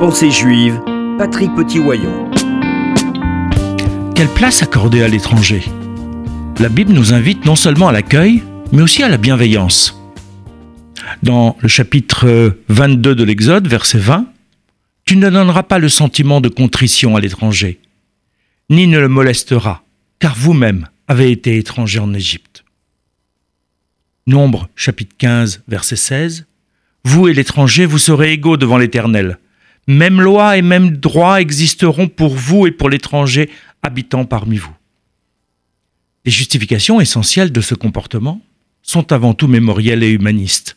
Pensée 0.00 0.30
juive, 0.30 0.80
Patrick 1.18 1.52
Petit-Wayon. 1.56 2.30
Quelle 4.14 4.28
place 4.28 4.62
accorder 4.62 5.02
à 5.02 5.08
l'étranger? 5.08 5.60
La 6.60 6.68
Bible 6.68 6.92
nous 6.92 7.12
invite 7.12 7.44
non 7.44 7.56
seulement 7.56 7.88
à 7.88 7.92
l'accueil, 7.92 8.44
mais 8.70 8.82
aussi 8.82 9.02
à 9.02 9.08
la 9.08 9.16
bienveillance. 9.16 10.00
Dans 11.24 11.56
le 11.60 11.66
chapitre 11.66 12.56
22 12.68 13.16
de 13.16 13.24
l'Exode, 13.24 13.66
verset 13.66 13.98
20, 13.98 14.26
Tu 15.04 15.16
ne 15.16 15.28
donneras 15.30 15.64
pas 15.64 15.80
le 15.80 15.88
sentiment 15.88 16.40
de 16.40 16.48
contrition 16.48 17.16
à 17.16 17.20
l'étranger, 17.20 17.80
ni 18.70 18.86
ne 18.86 19.00
le 19.00 19.08
molesteras, 19.08 19.82
car 20.20 20.36
vous-même 20.36 20.86
avez 21.08 21.32
été 21.32 21.58
étranger 21.58 21.98
en 21.98 22.14
Égypte. 22.14 22.62
Nombre, 24.28 24.68
chapitre 24.76 25.16
15, 25.18 25.64
verset 25.66 25.96
16, 25.96 26.46
Vous 27.02 27.26
et 27.26 27.34
l'étranger, 27.34 27.84
vous 27.84 27.98
serez 27.98 28.32
égaux 28.32 28.56
devant 28.56 28.78
l'Éternel 28.78 29.38
même 29.88 30.20
loi 30.20 30.58
et 30.58 30.62
même 30.62 30.90
droit 30.98 31.40
existeront 31.40 32.08
pour 32.08 32.34
vous 32.34 32.66
et 32.66 32.70
pour 32.70 32.90
l'étranger 32.90 33.50
habitant 33.82 34.26
parmi 34.26 34.58
vous. 34.58 34.74
Les 36.26 36.30
justifications 36.30 37.00
essentielles 37.00 37.52
de 37.52 37.62
ce 37.62 37.74
comportement 37.74 38.42
sont 38.82 39.12
avant 39.12 39.32
tout 39.32 39.48
mémorielles 39.48 40.02
et 40.02 40.10
humanistes. 40.10 40.76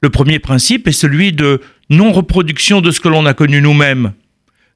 Le 0.00 0.08
premier 0.08 0.38
principe 0.38 0.88
est 0.88 0.92
celui 0.92 1.32
de 1.32 1.60
non-reproduction 1.90 2.80
de 2.80 2.90
ce 2.90 3.00
que 3.00 3.08
l'on 3.08 3.26
a 3.26 3.34
connu 3.34 3.60
nous-mêmes. 3.60 4.14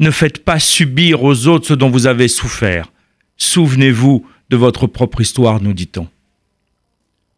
Ne 0.00 0.10
faites 0.10 0.42
pas 0.42 0.58
subir 0.58 1.22
aux 1.22 1.46
autres 1.46 1.68
ce 1.68 1.74
dont 1.74 1.90
vous 1.90 2.06
avez 2.06 2.28
souffert. 2.28 2.90
Souvenez-vous 3.36 4.26
de 4.48 4.56
votre 4.56 4.86
propre 4.86 5.20
histoire, 5.20 5.60
nous 5.60 5.74
dit-on. 5.74 6.08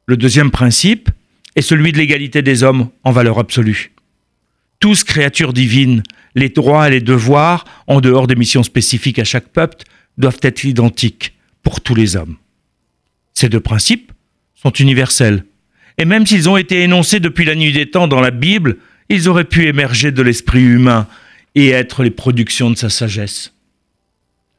Le 0.06 0.16
deuxième 0.16 0.52
principe 0.52 1.10
est 1.56 1.62
celui 1.62 1.90
de 1.90 1.98
l'égalité 1.98 2.40
des 2.40 2.62
hommes 2.62 2.88
en 3.02 3.10
valeur 3.10 3.40
absolue 3.40 3.93
tous 4.80 5.04
créatures 5.04 5.52
divines, 5.52 6.02
les 6.34 6.48
droits 6.48 6.88
et 6.88 6.90
les 6.90 7.00
devoirs, 7.00 7.64
en 7.86 8.00
dehors 8.00 8.26
des 8.26 8.34
missions 8.34 8.62
spécifiques 8.62 9.18
à 9.18 9.24
chaque 9.24 9.48
peuple, 9.48 9.84
doivent 10.18 10.40
être 10.42 10.64
identiques 10.64 11.34
pour 11.62 11.80
tous 11.80 11.94
les 11.94 12.16
hommes. 12.16 12.36
Ces 13.34 13.48
deux 13.48 13.60
principes 13.60 14.12
sont 14.54 14.70
universels. 14.70 15.44
Et 15.98 16.04
même 16.04 16.26
s'ils 16.26 16.48
ont 16.48 16.56
été 16.56 16.82
énoncés 16.82 17.20
depuis 17.20 17.44
la 17.44 17.54
nuit 17.54 17.72
des 17.72 17.90
temps 17.90 18.08
dans 18.08 18.20
la 18.20 18.30
Bible, 18.30 18.78
ils 19.08 19.28
auraient 19.28 19.44
pu 19.44 19.66
émerger 19.66 20.12
de 20.12 20.22
l'esprit 20.22 20.62
humain 20.62 21.06
et 21.54 21.70
être 21.70 22.02
les 22.02 22.10
productions 22.10 22.70
de 22.70 22.76
sa 22.76 22.90
sagesse. 22.90 23.52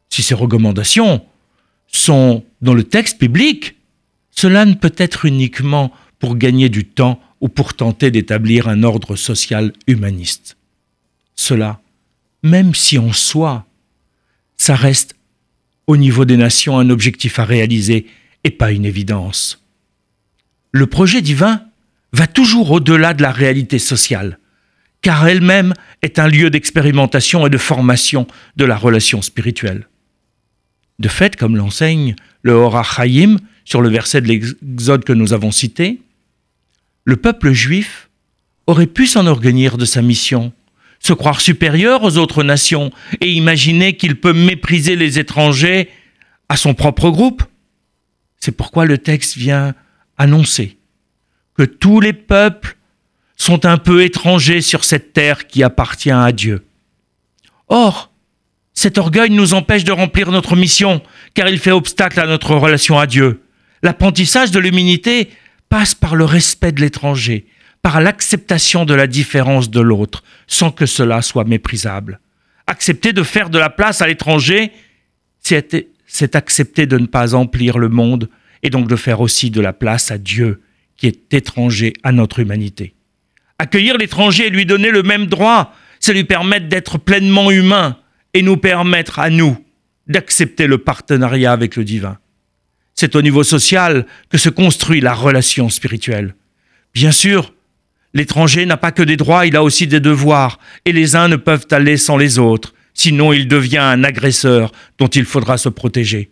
Si 0.10 0.22
ces 0.22 0.36
recommandations 0.36 1.26
sont 1.88 2.46
dans 2.62 2.74
le 2.74 2.84
texte 2.84 3.20
biblique, 3.20 3.76
cela 4.32 4.66
ne 4.66 4.74
peut 4.74 4.94
être 4.98 5.26
uniquement 5.26 5.92
pour 6.20 6.38
gagner 6.38 6.70
du 6.70 6.86
temps 6.86 7.20
ou 7.42 7.50
pour 7.50 7.74
tenter 7.74 8.12
d'établir 8.12 8.68
un 8.68 8.84
ordre 8.84 9.16
social 9.16 9.74
humaniste. 9.88 10.58
Cela, 11.36 11.82
même 12.44 12.74
si 12.74 12.98
en 12.98 13.14
soi, 13.14 13.66
ça 14.58 14.76
reste 14.76 15.16
au 15.88 15.98
niveau 15.98 16.26
des 16.26 16.38
nations 16.38 16.80
un 16.80 16.90
objectif 16.90 17.40
à 17.40 17.46
réaliser 17.46 18.08
et 18.44 18.52
pas 18.52 18.72
une 18.72 18.86
évidence. 18.86 19.64
Le 20.72 20.88
projet 20.88 21.22
divin 21.22 21.62
va 22.14 22.28
toujours 22.28 22.72
au-delà 22.72 23.14
de 23.14 23.22
la 23.22 23.32
réalité 23.32 23.80
sociale, 23.80 24.40
car 25.02 25.28
elle-même 25.28 25.74
est 26.02 26.20
un 26.20 26.28
lieu 26.28 26.50
d'expérimentation 26.50 27.46
et 27.46 27.50
de 27.50 27.58
formation 27.58 28.28
de 28.56 28.66
la 28.66 28.78
relation 28.78 29.22
spirituelle. 29.22 29.88
De 31.00 31.10
fait, 31.10 31.36
comme 31.36 31.58
l'enseigne 31.58 32.16
le 32.42 32.54
Hora 32.54 32.84
Chaim 32.84 33.38
sur 33.66 33.82
le 33.82 33.90
verset 33.90 34.22
de 34.22 34.28
l'Exode 34.28 35.04
que 35.04 35.14
nous 35.14 35.34
avons 35.34 35.52
cité, 35.52 36.00
le 37.06 37.16
peuple 37.16 37.54
juif 37.54 38.10
aurait 38.68 38.88
pu 38.88 39.06
s'enorgueillir 39.08 39.78
de 39.78 39.86
sa 39.86 40.02
mission, 40.02 40.52
se 41.00 41.14
croire 41.14 41.40
supérieur 41.40 42.04
aux 42.04 42.18
autres 42.18 42.44
nations 42.44 42.92
et 43.22 43.32
imaginer 43.32 43.96
qu'il 43.96 44.20
peut 44.20 44.34
mépriser 44.34 44.96
les 44.96 45.20
étrangers 45.20 45.90
à 46.50 46.58
son 46.58 46.74
propre 46.74 47.12
groupe. 47.12 47.44
C'est 48.40 48.52
pourquoi 48.52 48.86
le 48.86 48.98
texte 48.98 49.38
vient 49.38 49.76
annoncer 50.18 50.78
que 51.56 51.64
tous 51.64 52.02
les 52.02 52.14
peuples 52.14 52.76
sont 53.38 53.66
un 53.66 53.78
peu 53.78 54.04
étrangers 54.04 54.62
sur 54.62 54.84
cette 54.84 55.14
terre 55.14 55.48
qui 55.48 55.64
appartient 55.64 56.12
à 56.12 56.32
Dieu. 56.32 56.66
Or, 57.68 58.12
cet 58.74 58.98
orgueil 58.98 59.30
nous 59.30 59.54
empêche 59.54 59.84
de 59.84 59.92
remplir 59.92 60.32
notre 60.32 60.56
mission, 60.56 61.02
car 61.34 61.48
il 61.48 61.60
fait 61.60 61.72
obstacle 61.72 62.20
à 62.20 62.26
notre 62.26 62.56
relation 62.56 63.00
à 63.00 63.08
Dieu. 63.08 63.42
L'apprentissage 63.84 64.52
de 64.52 64.60
l'humilité 64.60 65.30
passe 65.70 65.96
par 65.96 66.16
le 66.16 66.26
respect 66.26 66.72
de 66.72 66.82
l'étranger, 66.82 67.46
par 67.82 68.02
l'acceptation 68.02 68.86
de 68.86 68.94
la 68.94 69.08
différence 69.08 69.70
de 69.70 69.82
l'autre, 69.82 70.24
sans 70.48 70.72
que 70.72 70.86
cela 70.86 71.22
soit 71.22 71.44
méprisable. 71.44 72.20
Accepter 72.68 73.14
de 73.14 73.24
faire 73.24 73.50
de 73.50 73.60
la 73.60 73.70
place 73.70 74.02
à 74.02 74.08
l'étranger, 74.08 74.72
c'est 75.40 76.36
accepter 76.36 76.88
de 76.88 76.98
ne 76.98 77.06
pas 77.06 77.36
emplir 77.36 77.78
le 77.78 77.90
monde 77.90 78.30
et 78.64 78.70
donc 78.70 78.88
de 78.88 78.96
faire 78.96 79.22
aussi 79.22 79.52
de 79.52 79.62
la 79.62 79.74
place 79.74 80.10
à 80.12 80.18
Dieu 80.18 80.62
qui 80.98 81.08
est 81.08 81.34
étranger 81.34 81.94
à 82.04 82.12
notre 82.12 82.40
humanité. 82.40 82.96
Accueillir 83.60 83.98
l'étranger 83.98 84.48
et 84.48 84.50
lui 84.50 84.66
donner 84.66 84.90
le 84.90 85.04
même 85.04 85.28
droit, 85.28 85.74
c'est 86.00 86.14
lui 86.14 86.24
permettre 86.24 86.68
d'être 86.68 86.98
pleinement 86.98 87.52
humain 87.52 87.98
et 88.34 88.42
nous 88.42 88.58
permettre 88.58 89.20
à 89.20 89.30
nous 89.30 89.58
d'accepter 90.08 90.68
le 90.68 90.78
partenariat 90.78 91.52
avec 91.52 91.76
le 91.76 91.84
divin. 91.84 92.18
C'est 92.96 93.16
au 93.16 93.22
niveau 93.22 93.44
social 93.44 94.06
que 94.30 94.38
se 94.38 94.50
construit 94.50 95.02
la 95.02 95.14
relation 95.14 95.70
spirituelle. 95.70 96.36
Bien 96.94 97.12
sûr, 97.12 97.54
l'étranger 98.14 98.66
n'a 98.66 98.78
pas 98.78 98.94
que 98.94 99.04
des 99.04 99.18
droits, 99.18 99.46
il 99.46 99.58
a 99.58 99.64
aussi 99.64 99.86
des 99.86 100.00
devoirs, 100.00 100.60
et 100.86 100.94
les 100.94 101.16
uns 101.16 101.28
ne 101.28 101.36
peuvent 101.36 101.68
aller 101.72 101.98
sans 101.98 102.16
les 102.16 102.40
autres, 102.40 102.74
sinon 102.94 103.34
il 103.34 103.48
devient 103.50 103.80
un 103.80 104.04
agresseur 104.06 104.72
dont 104.98 105.08
il 105.08 105.26
faudra 105.26 105.58
se 105.58 105.70
protéger. 105.70 106.32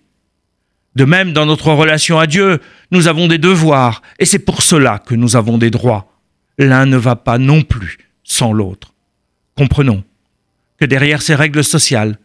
De 0.96 1.06
même, 1.06 1.34
dans 1.34 1.46
notre 1.46 1.72
relation 1.74 2.18
à 2.18 2.28
Dieu, 2.28 2.60
nous 2.92 3.08
avons 3.08 3.28
des 3.28 3.40
devoirs, 3.40 4.02
et 4.20 4.26
c'est 4.26 4.40
pour 4.40 4.62
cela 4.62 5.00
que 5.00 5.16
nous 5.16 5.36
avons 5.36 5.58
des 5.58 5.72
droits. 5.72 6.14
L'un 6.58 6.86
ne 6.86 6.98
va 6.98 7.16
pas 7.16 7.40
non 7.40 7.64
plus 7.64 7.98
sans 8.24 8.54
l'autre. 8.54 8.94
Comprenons 9.58 10.04
que 10.80 10.86
derrière 10.86 11.22
ces 11.22 11.36
règles 11.36 11.64
sociales, 11.64 12.20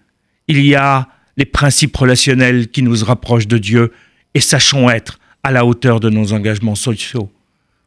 il 0.46 0.64
y 0.64 0.74
a 0.74 1.08
les 1.36 1.44
principes 1.44 1.96
relationnels 1.96 2.68
qui 2.68 2.82
nous 2.82 3.04
rapprochent 3.04 3.48
de 3.48 3.58
Dieu 3.58 3.92
et 4.34 4.40
sachons 4.40 4.90
être 4.90 5.18
à 5.42 5.50
la 5.50 5.64
hauteur 5.64 6.00
de 6.00 6.10
nos 6.10 6.32
engagements 6.32 6.74
sociaux 6.74 7.30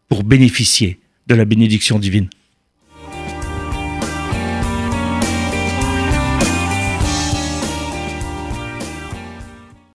pour 0.08 0.24
bénéficier 0.24 1.00
de 1.28 1.36
la 1.36 1.46
bénédiction 1.46 2.00
divine. 2.00 2.30